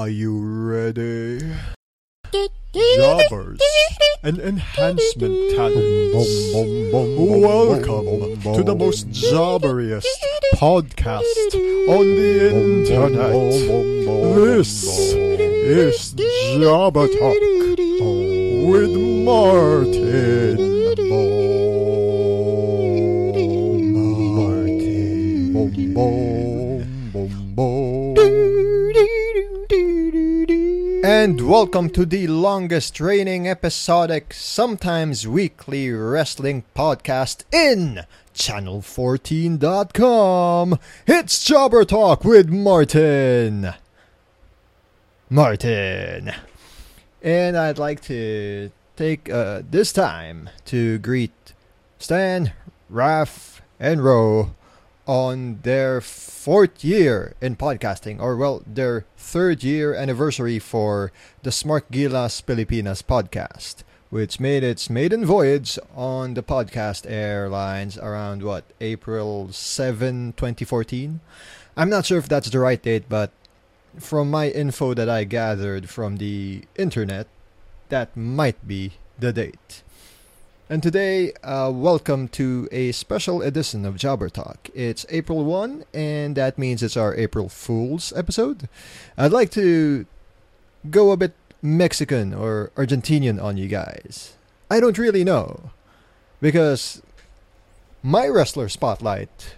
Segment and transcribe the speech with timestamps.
[0.00, 1.40] Are you ready?
[2.72, 3.60] Jobbers,
[4.22, 6.14] an enhancement talent.
[6.94, 10.06] Welcome to the most jobberiest
[10.54, 11.52] podcast
[11.86, 13.34] on the internet.
[14.36, 17.36] This is Jobber Talk
[18.70, 19.10] with.
[19.30, 20.69] Martin.
[31.50, 40.78] Welcome to the longest reigning episodic, sometimes weekly wrestling podcast in channel14.com.
[41.08, 43.74] It's Jobber Talk with Martin.
[45.28, 46.30] Martin.
[47.20, 51.52] And I'd like to take uh, this time to greet
[51.98, 52.52] Stan,
[52.88, 54.54] Raf, and Ro
[55.06, 61.90] on their fourth year in podcasting, or well, their third year anniversary for the Smart
[61.90, 69.52] Gilas Pilipinas podcast, which made its maiden voyage on the podcast airlines around what, April
[69.52, 71.20] 7, 2014?
[71.76, 73.30] I'm not sure if that's the right date, but
[73.98, 77.26] from my info that I gathered from the internet,
[77.88, 79.82] that might be the date.
[80.70, 84.70] And today, uh, welcome to a special edition of Jobber Talk.
[84.72, 88.68] It's April 1, and that means it's our April Fool's episode.
[89.18, 90.06] I'd like to
[90.88, 94.36] go a bit Mexican or Argentinian on you guys.
[94.70, 95.72] I don't really know.
[96.40, 97.02] Because
[98.00, 99.56] my wrestler spotlight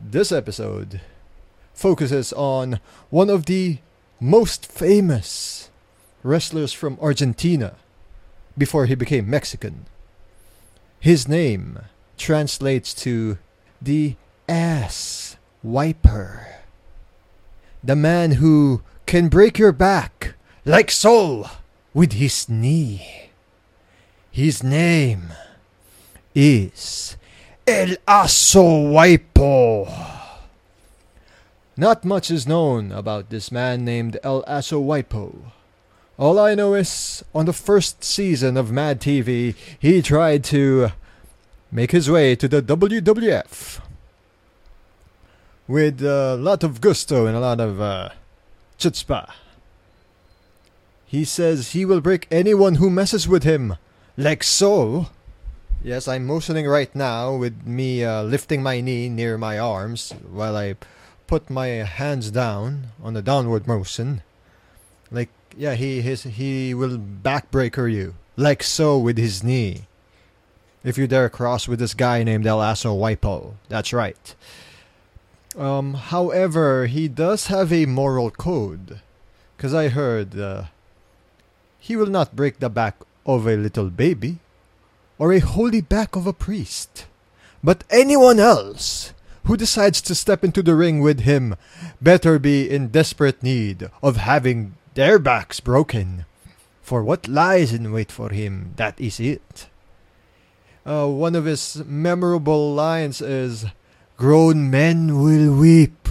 [0.00, 1.00] this episode
[1.74, 2.78] focuses on
[3.10, 3.78] one of the
[4.20, 5.68] most famous
[6.22, 7.74] wrestlers from Argentina
[8.56, 9.86] before he became Mexican.
[11.00, 11.78] His name
[12.16, 13.38] translates to
[13.80, 14.16] the
[14.48, 16.46] ass wiper.
[17.84, 21.48] The man who can break your back like so
[21.94, 23.30] with his knee.
[24.30, 25.32] His name
[26.34, 27.16] is
[27.66, 29.86] El Aso Wipo.
[31.76, 35.52] Not much is known about this man named El Aso Wipo.
[36.18, 40.90] All I know is, on the first season of Mad TV, he tried to
[41.70, 43.80] make his way to the WWF
[45.68, 48.08] with a lot of gusto and a lot of uh,
[48.80, 49.30] chutzpah.
[51.06, 53.76] He says he will break anyone who messes with him,
[54.16, 55.10] like so.
[55.84, 60.56] Yes, I'm motioning right now with me uh, lifting my knee near my arms while
[60.56, 60.74] I
[61.28, 64.22] put my hands down on the downward motion.
[65.12, 69.82] Like, yeah, he his, he will backbreaker you, like so with his knee.
[70.84, 74.34] If you dare cross with this guy named El Aso Wipo, that's right.
[75.56, 79.00] Um, however, he does have a moral code,
[79.56, 80.64] because I heard uh,
[81.80, 82.94] he will not break the back
[83.26, 84.38] of a little baby
[85.18, 87.06] or a holy back of a priest.
[87.64, 89.12] But anyone else
[89.46, 91.56] who decides to step into the ring with him
[92.00, 96.26] better be in desperate need of having their backs broken.
[96.82, 99.68] For what lies in wait for him, that is it.
[100.84, 103.66] Uh, one of his memorable lines is
[104.16, 106.08] Grown men will weep,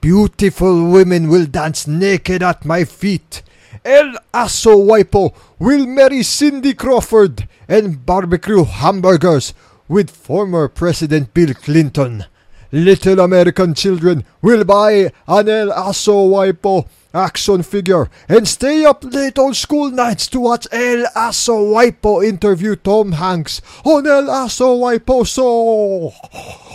[0.00, 3.44] beautiful women will dance naked at my feet.
[3.84, 9.54] El Aso Wipo will marry Cindy Crawford and barbecue hamburgers
[9.86, 12.24] with former President Bill Clinton.
[12.72, 19.38] Little American children will buy an El Aso Wipo action figure and stay up late
[19.38, 26.12] on school nights to watch El Aso Wipo interview Tom Hanks on El Aso so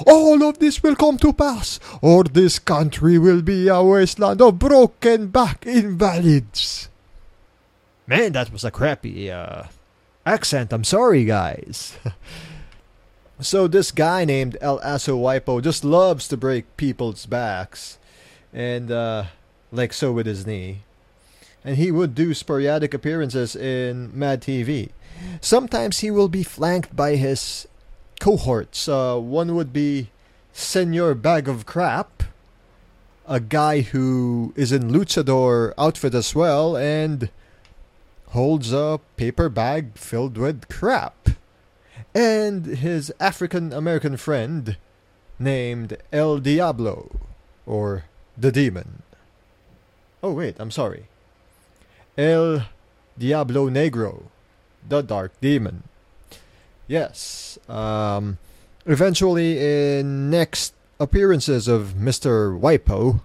[0.08, 4.60] all of this will come to pass or this country will be a wasteland of
[4.60, 6.90] broken back invalids.
[8.08, 9.64] Man, that was a crappy uh,
[10.26, 10.74] accent.
[10.74, 11.98] I'm sorry, guys.
[13.40, 18.00] so this guy named El Aso Wipo just loves to break people's backs,
[18.52, 19.26] and uh,
[19.72, 20.80] like so with his knee.
[21.64, 24.90] And he would do sporadic appearances in Mad TV.
[25.40, 27.68] Sometimes he will be flanked by his
[28.20, 28.88] cohorts.
[28.88, 30.10] Uh, one would be
[30.54, 32.24] Senor Bag of Crap,
[33.28, 37.30] a guy who is in luchador outfit as well, and
[38.30, 41.30] holds a paper bag filled with crap.
[42.14, 44.78] And his African American friend
[45.40, 47.20] named El Diablo,
[47.66, 48.06] or
[48.38, 49.04] the Demon.
[50.24, 51.06] Oh, wait, I'm sorry.
[52.18, 52.66] El
[53.18, 54.24] Diablo Negro,
[54.88, 55.84] the Dark Demon.
[56.88, 58.38] Yes, um,
[58.86, 59.58] eventually
[60.00, 62.60] in next appearances of Mr.
[62.60, 63.22] Wipo,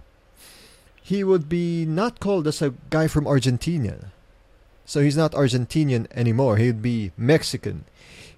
[1.01, 4.11] he would be not called as a guy from Argentina.
[4.85, 6.57] So he's not Argentinian anymore.
[6.57, 7.83] He'd be Mexican.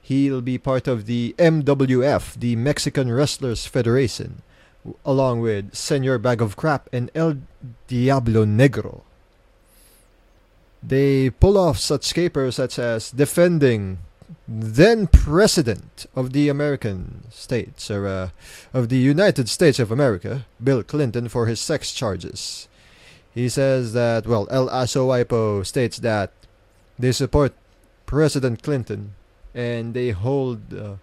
[0.01, 4.41] He'll be part of the MWF, the Mexican Wrestlers Federation,
[5.05, 7.37] along with Senor Bag of Crap and El
[7.87, 9.01] Diablo Negro.
[10.81, 13.99] They pull off such capers such as defending
[14.47, 18.29] then President of the American States, or uh,
[18.73, 22.67] of the United States of America, Bill Clinton, for his sex charges.
[23.33, 26.31] He says that, well, El Asoaipo states that
[26.97, 27.53] they support
[28.05, 29.15] President Clinton
[29.53, 30.95] and they hold uh,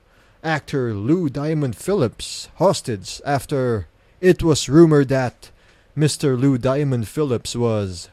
[0.46, 3.88] actor Lou Diamond Phillips hostage after
[4.20, 5.50] it was rumored that
[5.96, 6.38] Mr.
[6.38, 8.08] Lou Diamond Phillips was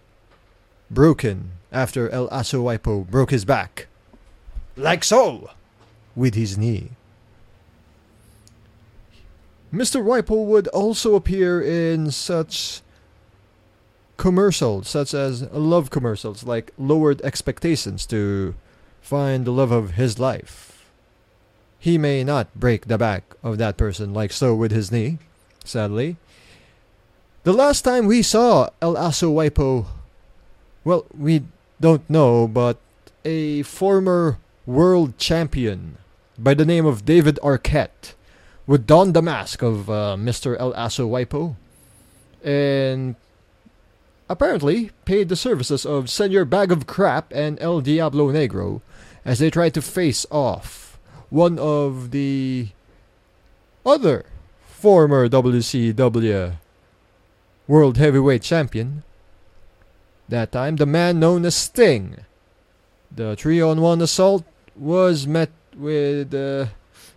[0.89, 3.87] broken after El Aso Waipo broke his back
[4.75, 5.51] like so,
[6.15, 6.91] with his knee.
[9.73, 10.03] Mr.
[10.03, 12.81] Whipple would also appear in such
[14.17, 18.53] commercials, such as love commercials, like lowered expectations to
[19.01, 20.72] find the love of his life.
[21.83, 25.17] He may not break the back of that person like so with his knee,
[25.65, 26.15] sadly.
[27.43, 29.87] The last time we saw El Aso Waipo,
[30.85, 31.43] well, we
[31.81, 32.77] don't know, but
[33.25, 35.97] a former world champion
[36.39, 38.13] by the name of David Arquette
[38.65, 40.55] would don the mask of uh, Mr.
[40.57, 41.57] El Aso Waipo
[42.41, 43.15] and
[44.29, 48.79] apparently paid the services of Senor Bag of Crap and El Diablo Negro
[49.25, 50.92] as they tried to face off
[51.33, 52.67] one of the
[53.83, 54.23] other
[54.67, 56.57] former WCW
[57.67, 59.01] World Heavyweight Champion.
[60.29, 62.17] That time, the man known as Sting.
[63.09, 64.45] The 3 on 1 assault
[64.75, 66.67] was met with uh,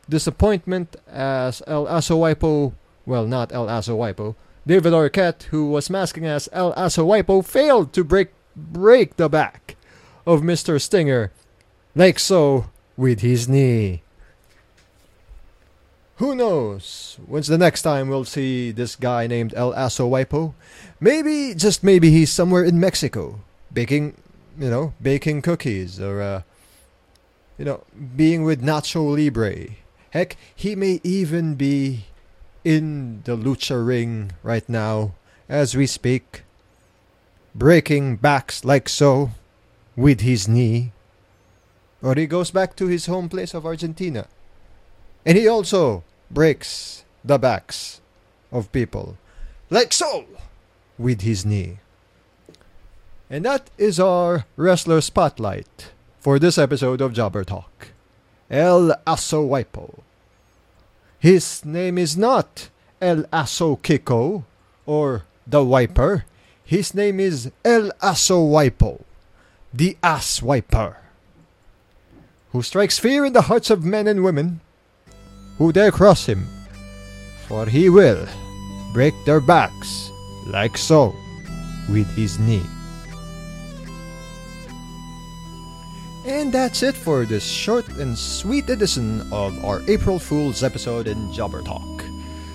[0.08, 2.72] disappointment as El Aso Waipo,
[3.04, 4.34] well, not El Aso Waipo,
[4.66, 9.76] David Arquette, who was masking as El Aso Waipo, failed to break break the back
[10.26, 10.80] of Mr.
[10.80, 11.32] Stinger,
[11.94, 14.02] like so, with his knee.
[16.16, 17.18] Who knows?
[17.26, 20.54] When's the next time we'll see this guy named El Aso Waipo?
[20.98, 23.40] Maybe, just maybe, he's somewhere in Mexico,
[23.70, 24.16] baking,
[24.58, 26.42] you know, baking cookies or uh,
[27.58, 27.84] you know,
[28.16, 29.76] being with Nacho Libre.
[30.10, 32.06] Heck, he may even be
[32.64, 35.14] in the lucha ring right now
[35.48, 36.42] as we speak,
[37.54, 39.32] breaking backs like so
[39.94, 40.92] with his knee.
[42.02, 44.26] Or he goes back to his home place of Argentina.
[45.26, 48.00] And he also breaks the backs
[48.52, 49.18] of people
[49.70, 50.24] like so
[50.96, 51.78] with his knee.
[53.28, 55.90] And that is our wrestler spotlight
[56.20, 57.88] for this episode of Jobber Talk.
[58.48, 59.98] El Aso Waipo.
[61.18, 62.68] His name is not
[63.02, 64.44] El Aso Kiko
[64.86, 66.24] or the Wiper.
[66.64, 69.02] His name is El Aso Waipo,
[69.74, 70.98] the Ass Wiper,
[72.52, 74.60] who strikes fear in the hearts of men and women
[75.58, 76.46] who dare cross him,
[77.46, 78.26] for he will
[78.92, 80.10] break their backs
[80.46, 81.14] like so
[81.88, 82.64] with his knee.
[86.26, 91.32] And that's it for this short and sweet edition of our April Fool's episode in
[91.32, 92.04] Jobber Talk.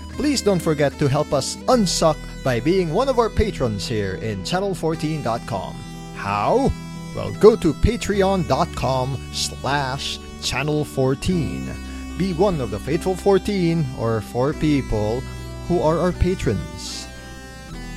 [0.09, 4.43] Please don't forget to help us unsuck by being one of our patrons here in
[4.43, 5.73] channel14.com.
[6.15, 6.69] How?
[7.15, 11.90] Well, go to patreon.com slash channel14.
[12.21, 15.21] Be one of the faithful 14 or 4 people
[15.67, 17.07] who are our patrons.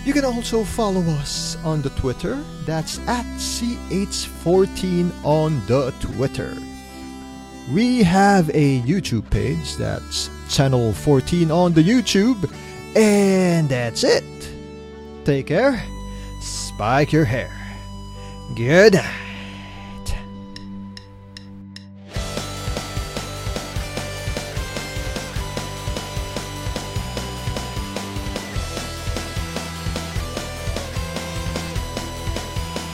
[0.06, 2.42] You can also follow us on the Twitter.
[2.64, 6.56] That's at CH14 on the Twitter.
[7.70, 9.76] We have a YouTube page.
[9.76, 12.50] That's Channel 14 on the YouTube.
[12.96, 14.24] And that's it.
[15.26, 15.84] Take care.
[16.40, 17.52] Spike your hair.
[18.56, 18.98] Good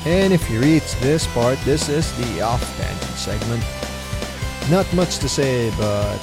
[0.07, 3.63] And if you reach this part, this is the off tangent segment.
[4.71, 6.17] Not much to say, but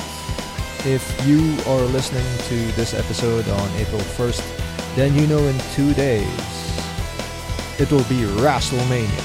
[0.83, 5.93] if you are listening to this episode on April 1st, then you know in two
[5.93, 6.27] days
[7.77, 9.23] it will be WrestleMania.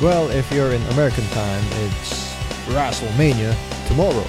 [0.00, 2.32] Well, if you're in American time, it's
[2.66, 3.56] WrestleMania
[3.88, 4.26] tomorrow.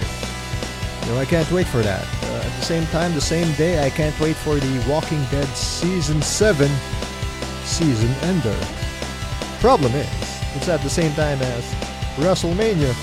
[1.06, 2.08] So I can't wait for that.
[2.24, 5.48] Uh, at the same time, the same day, I can't wait for the Walking Dead
[5.50, 6.68] Season 7
[7.64, 8.58] season ender.
[9.60, 10.08] Problem is,
[10.56, 11.64] it's at the same time as
[12.16, 12.94] WrestleMania.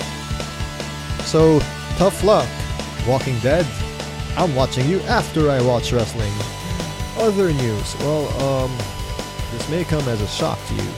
[1.23, 1.59] So,
[1.97, 2.47] tough luck,
[3.07, 3.65] Walking Dead.
[4.37, 6.31] I'm watching you after I watch wrestling.
[7.17, 7.95] other news.
[7.99, 8.77] Well, um,
[9.51, 10.91] this may come as a shock to you,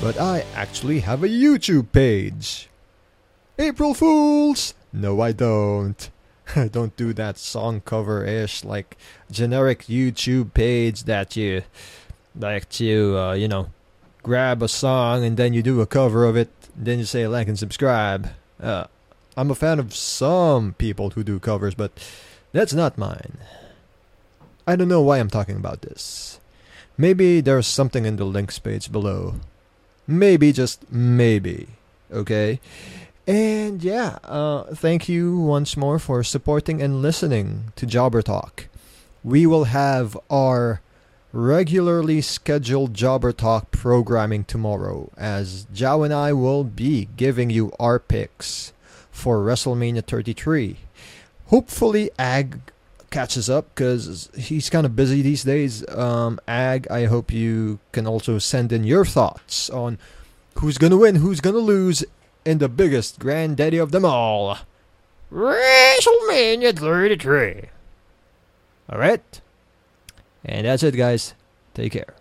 [0.00, 2.68] but I actually have a YouTube page.
[3.58, 4.74] April Fools!
[4.92, 6.10] No, I don't.
[6.56, 8.96] I don't do that song cover ish, like
[9.30, 11.62] generic YouTube page that you
[12.38, 13.68] like to, uh, you know,
[14.22, 17.48] grab a song and then you do a cover of it, then you say like
[17.48, 18.30] and subscribe.
[18.60, 18.84] Uh,
[19.36, 21.92] I'm a fan of some people who do covers, but
[22.52, 23.38] that's not mine.
[24.66, 26.38] I don't know why I'm talking about this.
[26.96, 29.36] Maybe there's something in the links page below.
[30.06, 31.68] Maybe, just maybe.
[32.12, 32.60] Okay?
[33.26, 38.66] And yeah, uh, thank you once more for supporting and listening to Jobber Talk.
[39.24, 40.80] We will have our
[41.32, 47.98] regularly scheduled Jobber Talk programming tomorrow, as Jao and I will be giving you our
[47.98, 48.72] picks
[49.10, 50.76] for WrestleMania 33.
[51.46, 52.60] Hopefully, Ag
[53.10, 55.86] catches up because he's kind of busy these days.
[55.88, 59.98] Um, Ag, I hope you can also send in your thoughts on
[60.56, 62.04] who's gonna win, who's gonna lose
[62.44, 64.58] in the biggest granddaddy of them all,
[65.32, 67.68] WrestleMania 33.
[68.90, 69.40] All right,
[70.44, 71.34] and that's it, guys.
[71.74, 72.14] Take care.